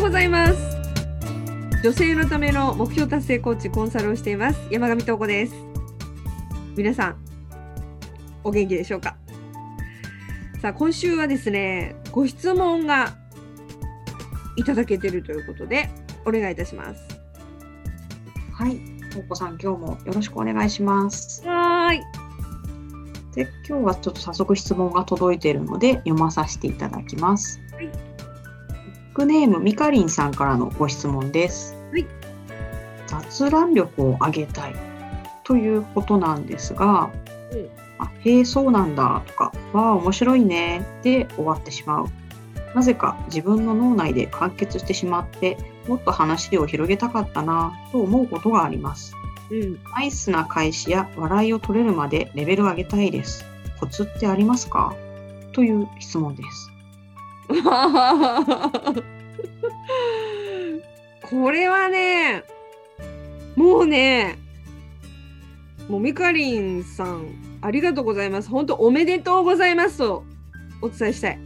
[0.00, 0.78] うございます。
[1.82, 4.58] 女性のための目標達成コーチコンサルをしています。
[4.70, 5.54] 山上東子です。
[6.74, 7.16] 皆さん
[8.42, 9.16] お元気でしょうか？
[10.62, 13.14] さあ今週はですねご質問が
[14.56, 15.90] いただけているということで
[16.24, 17.02] お願いいたします。
[18.54, 18.80] はい、
[19.12, 21.46] とうこさん、今日もよろしくお願いします。
[21.46, 22.00] はーい。
[23.34, 27.60] で、今日はちょっと早速質問が届いているので読まさせていただきます。
[27.74, 28.09] はい
[29.20, 31.76] クネームみかりんさんからのご質問です。
[31.92, 32.06] はい
[33.06, 34.74] 雑談力を上げたい
[35.44, 37.10] ということなんですが、
[37.52, 42.08] うんあへえそうなんだとか、わあ面白いねで終わってしまう。
[42.74, 49.14] なぜか自分の脳内で完結してしまって、もっと話を広げたかったなと思うことがあります。
[49.50, 53.44] うんナイスな返しや笑いを取れるまでレベルを上げたいです。
[53.78, 54.94] コツってありますか
[55.52, 56.72] という質問です。
[61.22, 62.44] これはね
[63.56, 64.38] もうね
[65.88, 67.26] もうみかりんさん
[67.62, 68.48] ありがとうございます。
[68.48, 70.24] 本当おめでとうございますと
[70.80, 71.38] お伝えしたい。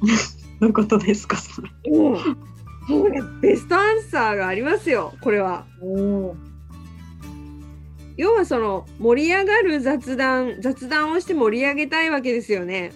[0.60, 1.36] どういうことですか？
[1.36, 1.68] それ。
[1.90, 2.16] も
[2.88, 5.66] うもうねベストアンサーがありますよこれは。
[5.82, 6.34] お
[8.16, 12.92] 要はその盛り上がる雑談雑談をして盛り上げたいわけですよね。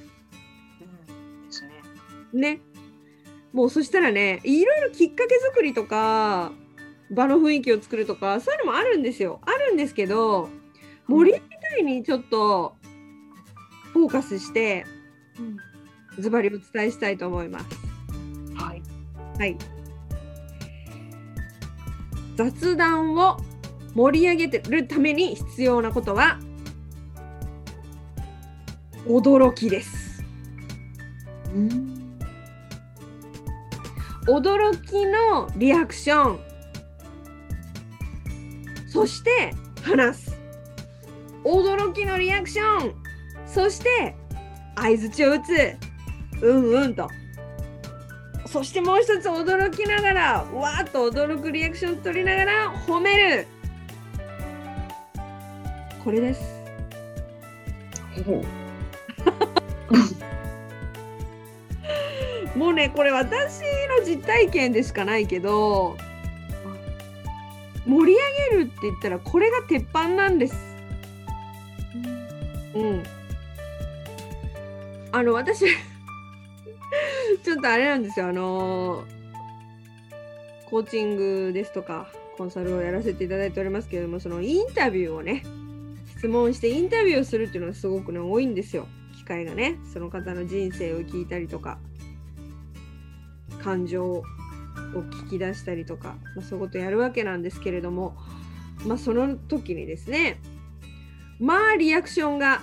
[2.33, 2.61] ね。
[3.53, 6.53] もうそしたらねいろいろきっかけ作りとか
[7.11, 9.41] 場の雰囲気を作るとかそういうのもあるんですよ。
[9.45, 10.49] あるんですけど
[11.07, 12.75] 盛り上げたいにちょっと
[13.93, 14.87] フォーカスして
[16.19, 17.67] ズバリお伝えしたいと思います。
[18.55, 18.83] はい。
[19.39, 19.57] はい。
[22.37, 23.37] 雑談を
[23.95, 26.39] 盛り上げてるために必要なことは
[29.07, 30.25] 驚きです。
[31.55, 31.92] うん。
[34.27, 36.41] 驚きのリアクション。
[38.89, 40.39] そして話す。
[41.45, 42.95] 驚きのリアクション。
[43.47, 44.15] そして
[44.77, 45.77] 相づちを打つ。
[46.41, 47.09] うんうんと。
[48.47, 53.47] そしてもう一つ驚きながらわーっと驚くリアクション取りながら褒める。
[56.05, 56.63] これです。
[62.55, 63.63] もうねこれ私
[64.01, 65.97] の実体験でしかないけど
[67.87, 68.19] 盛り
[68.51, 70.55] 上げるって言ったらこれが鉄板なんです。
[72.75, 73.03] うん。
[75.15, 75.67] あの私
[77.45, 79.05] ちょっとあれなんですよあの
[80.71, 85.43] コーチングですとかコンサルをやらせていただいておりますけれどもそのインタビューをね
[86.17, 91.79] 質問してインタビューをするっていうのがすごくね多いんですよ機会がねその方の人生を聞いたりとか
[93.63, 94.25] 感情を
[94.95, 98.17] 聞き出したりとか、まあ、そういうことやるわけなんですけれども、
[98.87, 100.41] まあ、その時にですね
[101.41, 102.63] まあリアクションが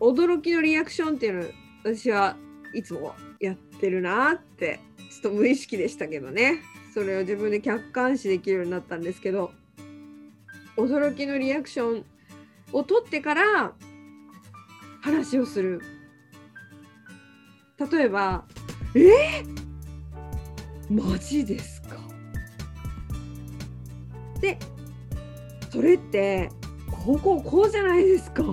[0.00, 1.48] 驚きのリアクションっていうの
[1.84, 2.36] 私は
[2.74, 4.80] いつもやってるなって
[5.10, 6.62] ちょっと無意識でしたけどね。
[6.94, 9.52] それを自分で客観視できるようになったんですけど
[10.76, 12.04] 驚きのリアクション
[12.72, 13.72] を取ってから
[15.00, 15.80] 話をする。
[17.90, 18.44] 例えば
[18.94, 19.67] 「えー、
[20.90, 21.96] マジですか?」
[24.40, 24.58] で
[25.70, 26.50] それって
[27.04, 28.42] こうここうじゃないですか？
[28.42, 28.46] っ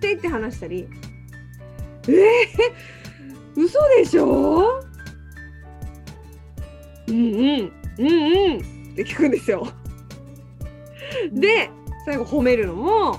[0.00, 0.88] て言って話したり
[2.06, 4.82] えー、嘘でしょ？
[7.08, 8.58] うんうんうんうん
[8.92, 9.66] って聞くんですよ。
[11.32, 11.70] で
[12.06, 13.18] 最後褒めるのも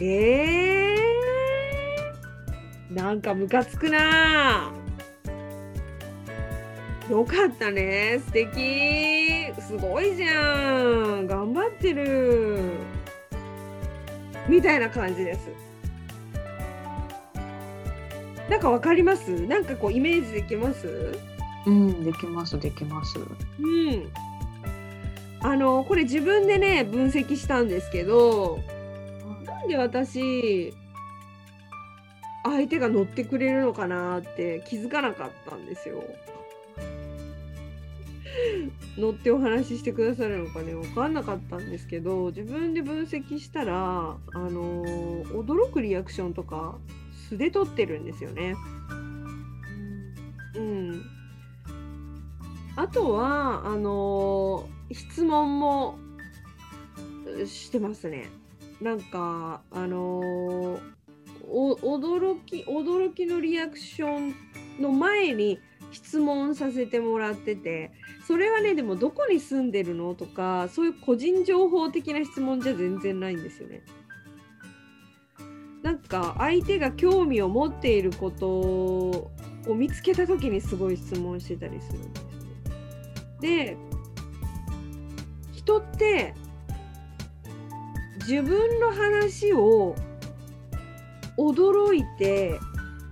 [0.00, 0.96] ー、
[2.90, 4.70] なんかムカつくな。
[7.10, 8.20] よかったね。
[8.24, 9.52] 素敵。
[9.60, 10.72] すごいじゃ
[11.20, 11.26] ん。
[11.26, 12.60] 頑張ってる。
[14.48, 15.48] みたいな感じです。
[18.48, 19.30] なんかわかります？
[19.46, 21.18] なんかこうイメージできます？
[21.66, 23.18] うん、できます、できます。
[23.18, 24.12] うん。
[25.40, 28.60] あのこれ自分でね分析したんですけど
[29.44, 30.72] なんで私
[32.44, 36.04] 相手が乗ってくれるのかなって気づかなかったんですよ。
[38.98, 44.84] 乗ってお話ししてくださるのかね分かんなかったんですけど自分で分析したらあの
[45.26, 46.76] 驚くリアクションとか
[47.28, 48.54] 素で撮ってるんですよね。
[50.56, 51.02] うん、
[52.76, 55.98] あとはあの質問も
[57.46, 58.28] してますね。
[58.80, 61.03] なんかあのお
[61.50, 64.34] 驚き驚きのリアクション
[64.80, 65.60] の前に
[65.92, 67.92] 質問させてもらってて
[68.26, 73.82] それはねでもどこに住んでるのとかそういう個人情報的な質問じゃ全然ないんですよね。
[75.82, 79.30] なんか相手が興味を持っていることを
[79.76, 82.34] 見つけた時にすごい質問してたりするんですね。
[83.40, 83.76] で
[85.52, 86.34] 人って
[88.20, 89.94] 自分の話を
[91.36, 92.58] 驚いて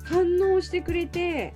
[0.05, 1.55] 反応してくれて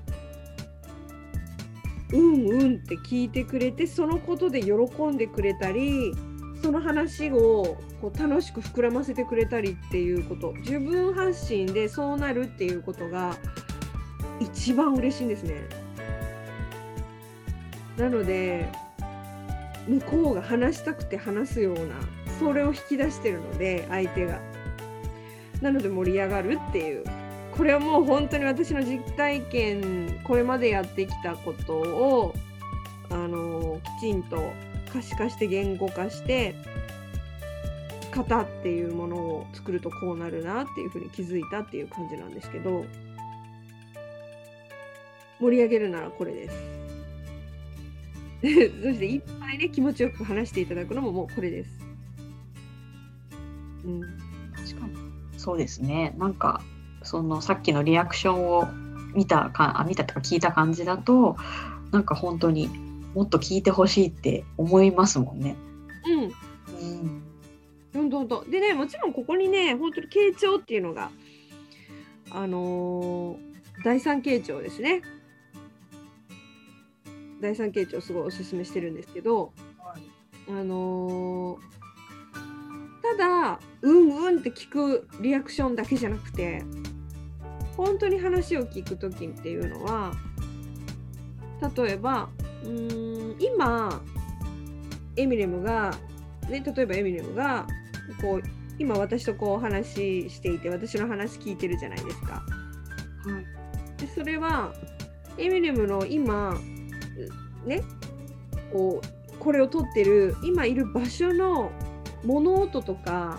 [2.13, 4.73] うんうんって聞いてくれてそのことで喜
[5.05, 6.15] んでくれたり
[6.63, 13.37] その話をこう楽しく膨らませてくれたりっていうこと自分発信でそうなるっていうことが
[14.41, 15.55] 一番嬉しいんですね。
[17.97, 18.69] なので
[19.89, 21.95] 向こうが話したくて話すような
[22.39, 24.56] それを引き出してるので相手が。
[25.61, 27.05] なので盛り上がるっていう
[27.57, 32.35] これはもう本当に私の実体験これまでやってきたことを
[33.11, 34.53] あのきちんと
[34.93, 36.55] 可視化して言語化して
[38.13, 42.85] 型っていうものを作るとこうなるなっていうふうに気づいたっていう感じなんですけど
[45.39, 46.57] 盛り上げるならこれです。
[48.41, 51.71] そしていっぱいね気持ちよく話していただくのももうこれです。
[53.85, 54.03] うん、
[55.47, 56.61] そうですねなんか
[57.05, 58.67] そのさっきのリアクションを
[59.15, 61.37] 見たかあ見たとか聞いた感じだと
[61.93, 62.69] なんか本当に
[63.15, 65.55] もっと聞いてほしいって思いますもんね。
[66.05, 68.01] うん。
[68.01, 68.11] うん。
[68.11, 71.13] どんどんでねもちろんここにね本当に傾聴っていうのが
[72.33, 75.01] あのー、第三傾聴ですね。
[77.41, 81.76] 第三傾聴すごいおすすめしてるんですけど、はい、あのー
[83.13, 86.65] ただうんうんって聞くリアクションだけじゃなくて
[87.77, 90.13] 本当に話を聞く時っていうのは
[91.77, 92.29] 例えば
[92.65, 94.03] うん今
[95.17, 95.95] エミネムが、
[96.49, 97.67] ね、例えばエミネムが
[98.21, 98.43] こう
[98.79, 102.35] 今私とこう話していて私の話聞いてるじゃないですか。
[102.35, 102.43] は
[103.97, 104.75] い、でそれは
[105.39, 106.59] エミネムの今
[107.65, 107.83] ね
[108.73, 111.71] こうこれを撮ってる今いる場所の
[112.25, 113.39] 物音とか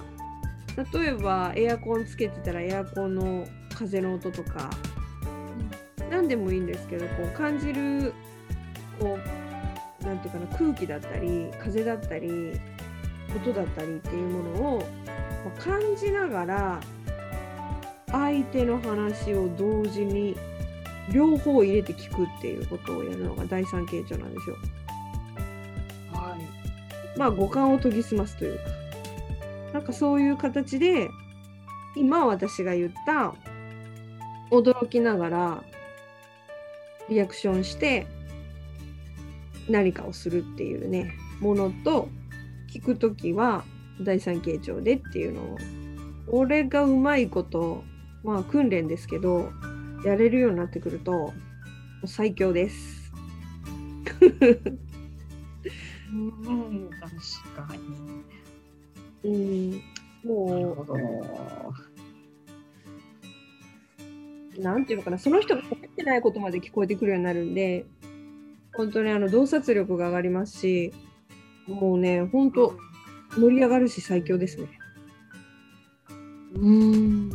[0.93, 4.69] 例えばエアコンつけてたらエアコンの風の音とか
[6.09, 8.13] 何でもいいんですけどこう感じる
[8.99, 9.17] こ
[10.01, 12.29] うなんていうかな空気だったり風だったり
[13.35, 14.83] 音だったりっていうものを
[15.59, 16.79] 感じながら
[18.11, 20.37] 相手の話を同時に
[21.11, 24.57] 両方入れて聞くっていうことをやるのが第三形状なんですよ。
[27.17, 28.87] まあ五感を研ぎ澄ますというか。
[29.73, 31.09] なんかそういう形で
[31.95, 33.33] 今私が言った
[34.49, 35.63] 驚きながら
[37.09, 38.07] リアクションして
[39.69, 42.07] 何かをするっていうねものと
[42.73, 43.63] 聞く時は
[44.01, 45.57] 第三形状でっていうのを
[46.29, 47.83] 俺がうまいこと
[48.23, 49.51] まあ訓練ですけど
[50.05, 51.33] やれるようになってくると
[52.05, 53.11] 最強です。
[56.11, 58.23] うん、確かに。
[59.23, 59.81] うん、
[60.23, 60.85] も
[64.57, 67.85] う、なんていうのかな、その人が思ってないことまで聞こえてくるようになるんで、
[68.73, 70.93] 本当にあの洞察力が上がりますし、
[71.67, 72.77] もうね、本当、
[73.35, 74.67] 盛り上がるし最強ですね。
[76.55, 77.31] うん、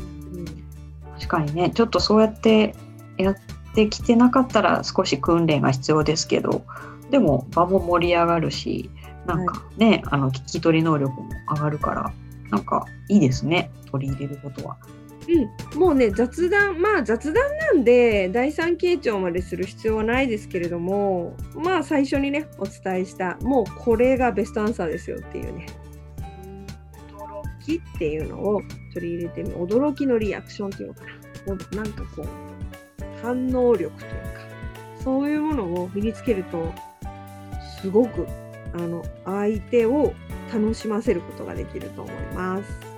[1.15, 2.75] 確かにね、ちょっとそうやって
[3.19, 3.37] やっ
[3.75, 6.65] てきてなかったら少し訓練が必要ですけど、
[7.13, 8.91] でも場も盛り上がるし、
[9.27, 12.13] なんかね、はい、あの聞き取り能力も上がるから
[12.51, 14.77] なんかいいですね取り入れることは。
[15.29, 25.67] うん、もうね雑談まあ雑談なんで第三傾聴までする必要はないですけれどもまあ最初にねお伝えしたもうこれがベストアンサーですよっていうね。
[27.19, 28.61] 驚きっていうのを
[28.95, 31.05] 取り入れてみ驚きのリアクションっていうのか
[31.77, 31.83] な。
[31.83, 32.27] なんかこう
[33.23, 34.43] 反応力というか
[35.05, 36.73] そういうものを身につけると
[37.83, 38.27] すごく
[38.75, 40.15] あの相手を
[40.53, 42.93] 楽しませることができると思います。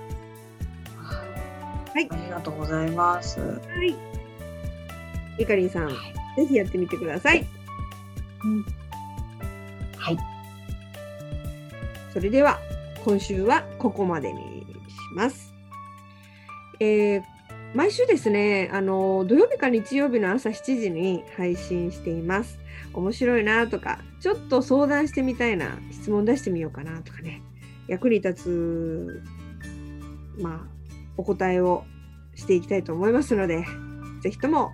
[1.93, 3.39] はい、ありがとうございます。
[3.39, 3.95] はい、
[5.39, 5.95] ゆかりんさん、はい、
[6.41, 7.45] ぜひやってみてください。
[8.43, 8.65] うん、
[9.97, 10.17] はい。
[12.13, 12.59] それでは
[13.03, 14.65] 今週はここまでにし
[15.15, 15.51] ます。
[16.79, 17.23] えー、
[17.75, 22.57] 毎週ですね、あの土曜日か日曜日の朝7時に配信しています。
[22.93, 27.41] 面白いなとか、ちょっと相談してみたいな、質問出してみようかなとかね、
[27.89, 29.23] 役に立つ、
[30.39, 31.83] まあ、お答えを
[32.33, 33.65] していきたいと思いますので、
[34.21, 34.71] ぜひとも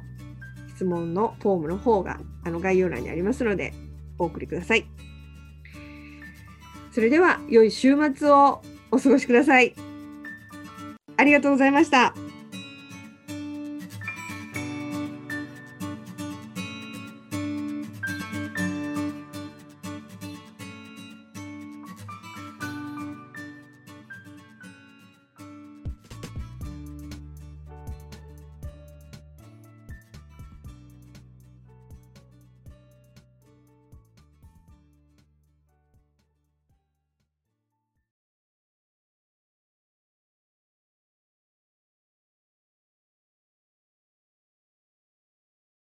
[0.75, 3.73] 質問のフォームの方があの概要欄にありますので、
[4.19, 4.85] お送りください。
[6.91, 9.73] それでは、良い週末をお過ごしください。
[11.17, 12.13] ありがとうございました。